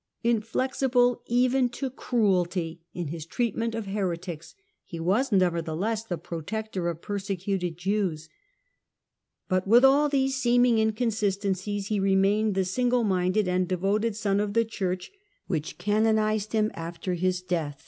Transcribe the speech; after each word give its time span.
Inflexible 0.23 1.21
even 1.27 1.69
to 1.69 1.91
cruelty 1.91 2.81
in 2.91 3.09
his 3.09 3.23
treat 3.23 3.55
ment 3.55 3.75
of 3.75 3.85
heretics, 3.85 4.55
he 4.83 4.99
was 4.99 5.31
nevertheless 5.31 6.03
the 6.03 6.17
protector 6.17 6.89
of 6.89 6.97
the 6.97 7.01
persecuted 7.05 7.77
Jews. 7.77 8.27
But 9.47 9.67
with 9.67 9.85
all 9.85 10.09
these 10.09 10.41
seeming 10.41 10.77
incon 10.77 11.11
sistencies 11.13 11.89
he 11.89 11.99
remained 11.99 12.55
the 12.55 12.65
single 12.65 13.03
minded 13.03 13.47
and 13.47 13.67
devoted 13.67 14.17
eon 14.25 14.39
of 14.39 14.53
the 14.53 14.65
Church 14.65 15.11
which 15.45 15.77
canonized 15.77 16.53
him 16.53 16.71
after 16.73 17.13
his 17.13 17.43
death. 17.43 17.77